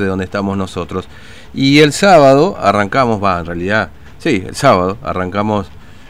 [0.00, 1.08] de donde estamos nosotros.
[1.52, 5.66] Y el sábado arrancamos, va, en realidad, sí, el sábado arrancamos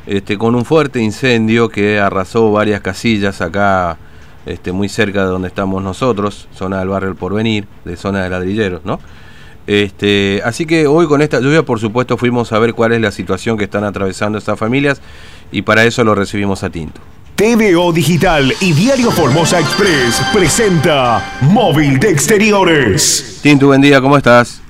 [0.07, 3.97] este, con un fuerte incendio que arrasó varias casillas acá,
[4.45, 8.29] este, muy cerca de donde estamos nosotros, zona del barrio El Porvenir, de zona de
[8.29, 9.01] ladrilleros, ¿no?
[9.67, 13.11] Este, así que hoy con esta lluvia, por supuesto, fuimos a ver cuál es la
[13.11, 15.01] situación que están atravesando estas familias
[15.51, 17.01] y para eso lo recibimos a Tinto.
[17.39, 23.39] TVO Digital y Diario Formosa Express presenta Móvil de Exteriores.
[23.41, 24.61] Tinto, buen día, ¿cómo estás?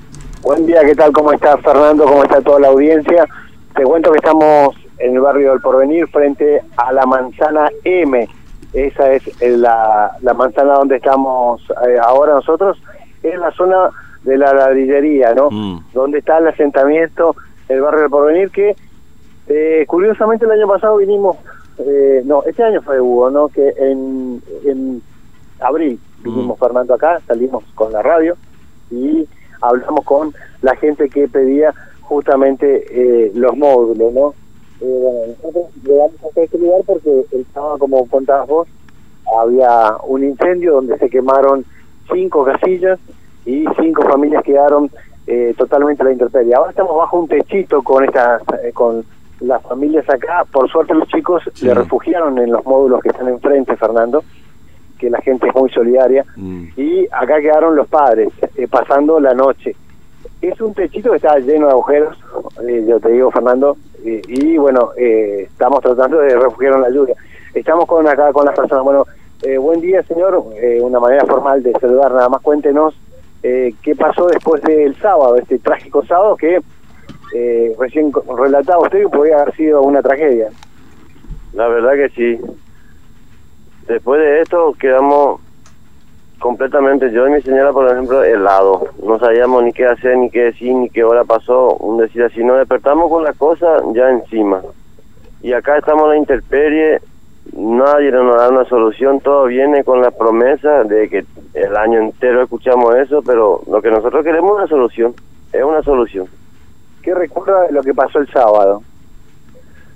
[0.42, 1.10] Buen día, ¿qué tal?
[1.12, 2.04] ¿Cómo estás, Fernando?
[2.04, 3.26] ¿Cómo está toda la audiencia?
[3.74, 8.28] Te cuento que estamos en el barrio del Porvenir frente a la manzana M.
[8.74, 12.76] Esa es la, la manzana donde estamos eh, ahora nosotros.
[13.22, 13.88] Es la zona
[14.24, 15.48] de la ladrillería, ¿no?
[15.50, 15.84] Mm.
[15.94, 17.34] Donde está el asentamiento
[17.66, 18.76] del barrio del Porvenir que,
[19.46, 21.38] eh, curiosamente, el año pasado vinimos
[21.78, 23.48] eh, no, este año fue Hugo, ¿no?
[23.48, 25.02] Que en, en
[25.60, 28.36] abril vinimos Fernando acá, salimos con la radio
[28.90, 29.26] y
[29.60, 34.34] hablamos con la gente que pedía justamente eh, los módulos, ¿no?
[34.80, 38.68] Eh, bueno, nosotros llegamos a este lugar porque estaba, como contabas vos,
[39.40, 41.64] había un incendio donde se quemaron
[42.12, 42.98] cinco casillas
[43.44, 44.90] y cinco familias quedaron
[45.26, 46.54] eh, totalmente a la intemperie.
[46.54, 49.04] Ahora estamos bajo un techito con estas, eh, con
[49.40, 51.66] las familias acá, por suerte los chicos Sí.
[51.66, 54.22] le refugiaron en los módulos que están enfrente, Fernando,
[54.98, 56.64] que la gente es muy solidaria, Mm.
[56.76, 59.76] y acá quedaron los padres eh, pasando la noche.
[60.42, 62.16] Es un techito que está lleno de agujeros,
[62.68, 66.90] eh, yo te digo, Fernando, eh, y bueno, eh, estamos tratando de refugiar en la
[66.90, 67.14] lluvia.
[67.54, 68.84] Estamos con acá con las personas.
[68.84, 69.04] Bueno,
[69.42, 70.42] eh, buen día, señor.
[70.82, 72.94] Una manera formal de saludar, nada más cuéntenos
[73.42, 76.60] eh, qué pasó después del sábado, este trágico sábado que
[77.34, 80.48] eh, recién relataba usted que podría haber sido una tragedia.
[81.52, 82.40] La verdad que sí.
[83.86, 85.40] Después de esto quedamos
[86.38, 88.88] completamente, yo y mi señora, por ejemplo, helados.
[89.02, 91.74] No sabíamos ni qué hacer, ni qué decir, ni qué hora pasó.
[91.76, 94.62] Un decir así, nos despertamos con la cosa ya encima.
[95.42, 97.00] Y acá estamos en la intemperie,
[97.52, 101.24] nadie nos da una solución, todo viene con la promesa de que
[101.54, 105.14] el año entero escuchamos eso, pero lo que nosotros queremos es una solución,
[105.52, 106.26] es una solución.
[107.08, 108.82] ¿Qué recuerda de lo que pasó el sábado?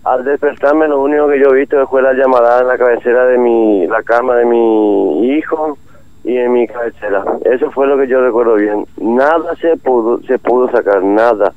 [0.03, 3.37] Al despertarme lo único que yo he visto fue la llamada en la cabecera de
[3.37, 5.77] mi, la cama de mi hijo
[6.25, 7.23] y en mi cabecera.
[7.45, 8.87] Eso fue lo que yo recuerdo bien.
[8.97, 11.53] Nada se pudo, se pudo sacar, nada.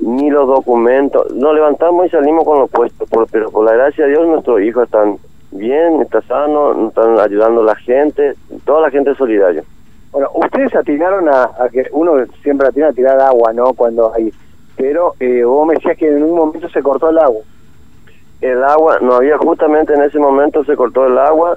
[0.00, 1.30] Ni los documentos.
[1.34, 4.62] Nos levantamos y salimos con los puestos, por- pero por la gracia de Dios nuestros
[4.62, 5.18] hijos están
[5.50, 8.32] bien, están sanos, nos están ayudando la gente,
[8.64, 9.62] toda la gente es solidaria.
[10.12, 12.12] Bueno, ustedes atinaron a, a que uno
[12.42, 13.74] siempre atina a tirar agua, ¿no?
[13.74, 14.32] Cuando hay.
[14.76, 17.42] Pero eh, vos me decías que en un momento se cortó el agua.
[18.40, 21.56] el agua, no había justamente en ese momento se cortó el agua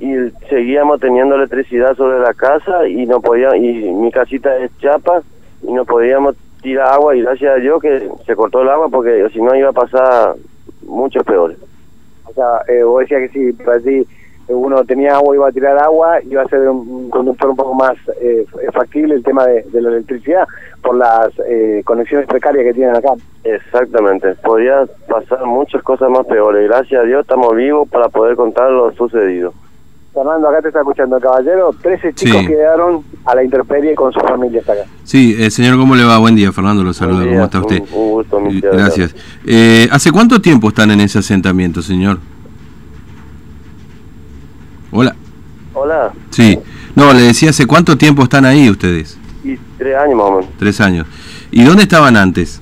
[0.00, 0.14] y
[0.48, 5.22] seguíamos teniendo electricidad sobre la casa y no podía y mi casita es chapa
[5.62, 9.28] y no podíamos tirar agua y gracias a Dios que se cortó el agua porque
[9.32, 10.36] si no iba a pasar
[10.82, 11.56] mucho peor.
[12.24, 13.52] O sea, eh, vos decías que
[13.82, 14.06] si
[14.48, 17.96] uno tenía agua iba a tirar agua, iba a ser un, conductor un poco más
[18.20, 20.46] eh, factible el tema de la electricidad
[20.88, 23.10] por las eh, conexiones precarias que tienen acá.
[23.44, 26.66] Exactamente, podía pasar muchas cosas más peores.
[26.66, 29.52] Gracias a Dios estamos vivos para poder contar lo sucedido.
[30.14, 31.70] Fernando, acá te está escuchando el caballero.
[31.82, 32.46] 13 chicos Sí.
[32.46, 34.80] quedaron a la intemperie con sus familias acá.
[35.04, 36.16] Sí, eh, señor, ¿cómo le va?
[36.18, 37.82] Buen día, Fernando, lo saluda, ¿cómo está usted?
[37.92, 39.14] un- un gusto, mi Eh, tía, Gracias.
[39.46, 42.18] Eh, ¿Hace cuánto tiempo están en ese asentamiento, señor?
[44.90, 45.14] Hola.
[45.74, 46.58] Hola, Sí.
[46.96, 49.18] No, le decía, ¿hace cuánto tiempo están ahí ustedes?
[49.78, 50.46] Tres años más o menos.
[50.58, 51.06] Tres años.
[51.50, 52.60] ¿Y dónde estaban antes?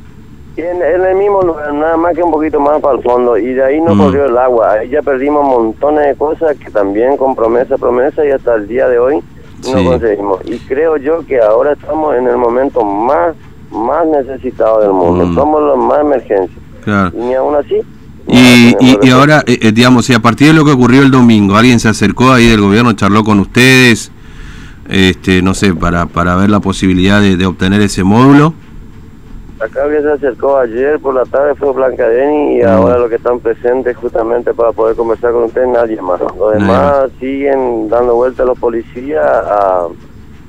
[0.56, 3.52] En, en el mismo lugar, nada más que un poquito más para el fondo, y
[3.52, 3.98] de ahí no Mm.
[3.98, 4.72] corrió el agua.
[4.72, 8.88] Ahí ya perdimos montones de cosas que también con promesa, promesa, y hasta el día
[8.88, 9.20] de hoy
[9.60, 9.72] Sí.
[9.74, 10.40] no conseguimos.
[10.46, 13.34] Y creo yo que ahora estamos en el momento más,
[13.70, 15.26] más necesitado del mundo.
[15.26, 15.34] Mm.
[15.34, 16.58] Somos los más emergencias.
[16.84, 17.10] Claro.
[17.14, 17.80] Y ni aún así.
[18.28, 21.10] Y, y, y ahora, eh, eh, digamos, si a partir de lo que ocurrió el
[21.10, 24.10] domingo, alguien se acercó ahí del gobierno, charló con ustedes,
[24.88, 28.54] este, no sé, para, para ver la posibilidad de, de obtener ese módulo.
[29.58, 32.66] Acá había se acercó ayer por la tarde, fue Blanca Deni, y Mm.
[32.68, 36.20] ahora los que están presentes justamente para poder conversar con usted, nadie más.
[36.20, 39.86] Los demás siguen dando vueltas a los policías a-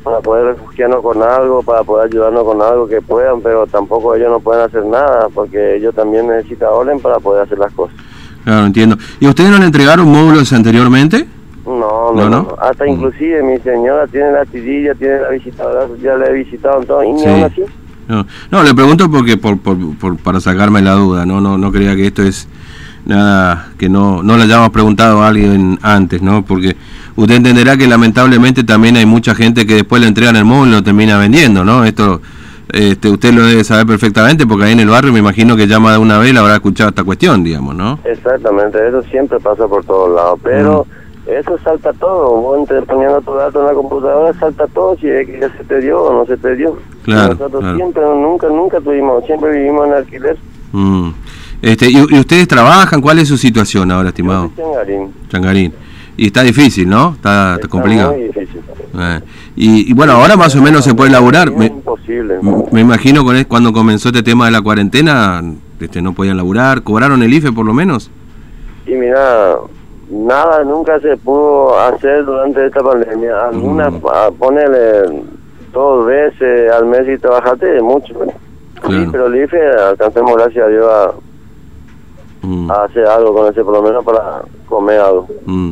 [0.03, 4.29] para poder refugiarnos con algo, para poder ayudarnos con algo que puedan, pero tampoco ellos
[4.29, 7.95] no pueden hacer nada, porque ellos también necesitan orden para poder hacer las cosas.
[8.44, 8.97] Claro, entiendo.
[9.19, 11.27] ¿Y ustedes no le entregaron módulos anteriormente?
[11.67, 12.55] No, No, no.
[12.61, 12.89] Hasta Mm.
[12.89, 17.03] inclusive mi señora tiene la tirilla, tiene la visitadora, ya la he visitado en todo,
[17.03, 17.27] y ni Sí.
[17.27, 17.61] aún así.
[18.07, 21.71] No, no le pregunto porque por, por, por- para sacarme la duda, no, no, no
[21.73, 22.47] creía que esto es
[23.05, 26.43] nada que no, no le hayamos preguntado a alguien antes, ¿no?
[26.45, 26.75] Porque
[27.15, 30.75] usted entenderá que lamentablemente también hay mucha gente que después le entregan el móvil y
[30.75, 31.83] lo termina vendiendo, ¿no?
[31.83, 32.21] Esto
[32.73, 35.93] este, usted lo debe saber perfectamente porque ahí en el barrio me imagino que llama
[35.93, 37.99] de una vez la habrá escuchado esta cuestión, digamos, ¿no?
[38.03, 41.06] Exactamente, eso siempre pasa por todos lados, pero Mm.
[41.27, 45.25] Eso salta todo, vos entre- poniendo tu dato en la computadora salta todo si es
[45.27, 46.77] que ya se te dio o no se te dio.
[47.03, 47.75] Claro, Nosotros claro.
[47.77, 50.38] siempre, nunca, nunca tuvimos, siempre vivimos en alquiler.
[50.71, 51.09] Mm.
[51.62, 53.01] Este, y, y ustedes trabajan?
[53.01, 54.51] ¿Cuál es su situación ahora, estimado?
[54.56, 55.13] Changarín.
[55.29, 55.74] Changarín.
[56.15, 57.13] Y está difícil, ¿no?
[57.13, 58.13] Está, complicado.
[58.13, 58.62] muy difícil.
[59.00, 59.19] Eh,
[59.56, 61.50] y, y bueno, ahora más o menos se puede laburar.
[61.50, 62.35] Es Me, imposible.
[62.71, 65.44] me imagino con cuando comenzó este tema de la cuarentena,
[65.80, 66.81] este, no podían laburar.
[66.83, 68.09] ¿Cobraron el IFE por lo menos?
[68.88, 69.56] Y mira,
[70.09, 73.48] nada nunca se pudo hacer durante esta pandemia.
[73.48, 74.00] Algunas, Mm.
[74.00, 75.24] pa- ponele
[75.74, 78.13] dos veces al mes y trabajaste mucho.
[78.88, 81.12] Sí, pero el IFE alcancemos, gracias a Dios, a,
[82.44, 85.27] Mm, a hacer algo con ese, por lo menos para comer algo.
[85.45, 85.71] mm.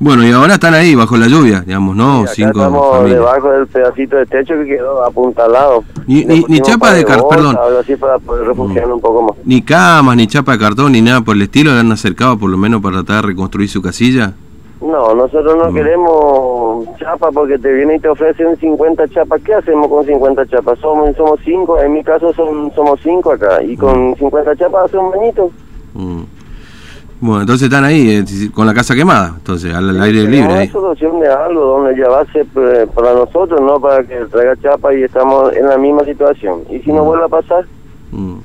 [0.00, 2.20] Bueno, y ahora están ahí bajo la lluvia, digamos, ¿no?
[2.20, 5.84] Y acá Cinco debajo del pedacito de techo que quedó apuntalado.
[6.06, 7.58] Ni- ni- ni pusimos chapa de car- bolsa, perdón.
[7.80, 9.32] Así para poder refugiarnos un poco más.
[9.44, 11.72] Ni camas, ni chapa de cartón, ni nada por el estilo.
[11.72, 14.32] ¿Le han acercado por lo menos para tratar de reconstruir su casilla?
[14.82, 15.74] No, nosotros no Mm.
[15.74, 19.40] queremos chapa porque te vienen y te ofrecen 50 chapas.
[19.42, 20.78] ¿Qué hacemos con 50 chapas?
[20.80, 23.62] Somos somos cinco, en mi caso son, somos cinco acá.
[23.62, 25.50] Y con 50 chapas hace un bañito.
[27.26, 30.68] Bueno, entonces están ahí, eh, con la casa quemada, entonces, al, al aire libre ahí.
[30.68, 35.66] solución algo donde llevarse eh, para nosotros, no para que traiga chapa y estamos en
[35.66, 36.64] la misma situación.
[36.68, 37.06] Y si no Mm.
[37.06, 37.64] vuelve a pasar,
[38.12, 38.36] Mm.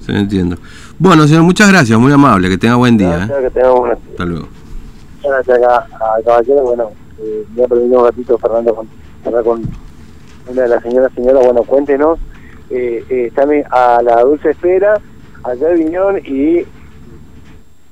[0.00, 0.56] Se entiendo.
[0.98, 3.26] Bueno, señor, muchas gracias, muy amable, que tenga buen día.
[3.26, 3.42] gracias, ¿eh?
[3.44, 4.48] que tengamos buena Hasta luego.
[5.24, 5.86] Gracias acá
[6.16, 6.62] al caballero.
[6.64, 6.90] Bueno,
[7.20, 8.86] eh, voy a permitir un ratito, Fernando, con,
[9.44, 9.62] con
[10.50, 11.10] una de las señoras.
[11.14, 12.18] Señora, bueno, cuéntenos.
[12.68, 15.00] Eh, están a la dulce espera,
[15.42, 16.64] allá de Viñón, y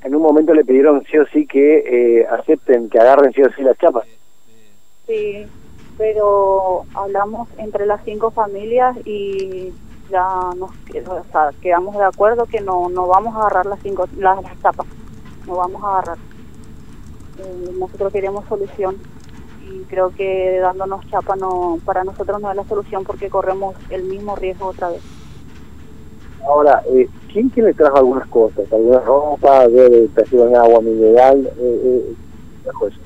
[0.02, 3.50] en un momento le pidieron sí o sí que eh, acepten, que agarren sí o
[3.52, 4.06] sí las chapas.
[5.06, 5.46] Sí,
[5.98, 9.72] pero hablamos entre las cinco familias y
[10.10, 10.70] ya nos
[11.08, 14.56] o sea, quedamos de acuerdo que no no vamos a agarrar las cinco las, las
[14.58, 14.86] tapas,
[15.46, 16.18] no vamos a agarrar.
[17.38, 18.96] Eh, nosotros queremos solución
[19.68, 24.04] y creo que dándonos chapa no para nosotros no es la solución porque corremos el
[24.04, 25.02] mismo riesgo otra vez.
[26.46, 28.72] Ahora, eh, ¿quién, quién le trajo algunas cosas?
[28.72, 29.68] ¿Alguna ropa?
[29.68, 31.50] ¿De trajeron agua mineral?
[31.58, 32.14] Eh, eh,
[32.64, 32.98] trajo eso.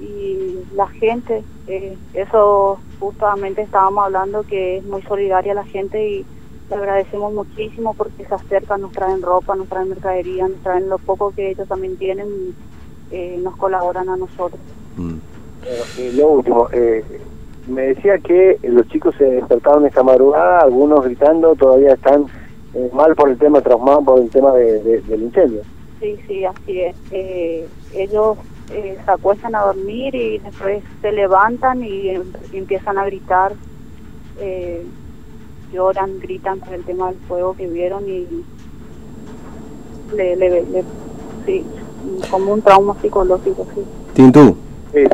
[0.00, 6.26] y la gente, eh, eso justamente estábamos hablando que es muy solidaria la gente y
[6.70, 10.98] le agradecemos muchísimo porque se acercan, nos traen ropa, nos traen mercadería, nos traen lo
[10.98, 12.54] poco que ellos también tienen y
[13.10, 14.60] eh, nos colaboran a nosotros.
[14.96, 15.16] Mm.
[15.98, 17.04] Y lo último, eh,
[17.68, 22.26] me decía que los chicos se despertaron esta madrugada, algunos gritando, todavía están
[22.74, 25.62] eh, mal por el tema, traumados por el tema de, de- del incendio.
[26.00, 26.96] Sí, sí, así es.
[27.10, 28.36] Eh, ellos
[28.72, 33.52] eh, se acuestan a dormir y después se levantan y, em- y empiezan a gritar,
[34.40, 34.82] eh,
[35.72, 38.26] lloran, gritan por el tema del fuego que vieron y
[40.14, 40.84] le, le, le-
[41.46, 41.64] sí,
[42.30, 43.82] como un trauma psicológico, sí.
[44.14, 44.56] Tintú,
[44.92, 45.06] Sí,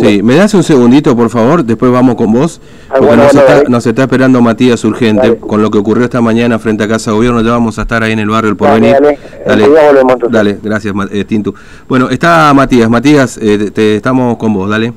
[0.00, 1.62] sí, ¿me das un segundito, por favor?
[1.64, 2.60] Después vamos con vos.
[2.88, 3.68] Ah, Porque bueno, nos, bueno, está, dale.
[3.68, 5.36] nos está esperando Matías urgente Dale.
[5.38, 7.40] con lo que ocurrió esta mañana frente a Casa Gobierno.
[7.42, 8.92] Ya vamos a estar ahí en el barrio El Dale, Porvenir.
[8.94, 9.18] dale.
[9.46, 10.32] Enseguida volvemos, entonces.
[10.32, 11.54] Dale, gracias, eh, Tintu.
[11.88, 12.90] Bueno, está Matías.
[12.90, 14.92] Matías, eh, te- te estamos con vos, dale.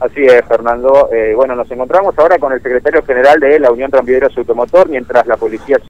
[0.00, 1.08] Así es, Fernando.
[1.12, 5.26] Eh, bueno, nos encontramos ahora con el secretario general de la Unión Tranviarios Automotor, mientras
[5.26, 5.78] la policía